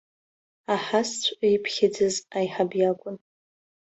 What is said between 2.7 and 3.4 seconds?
иакәын.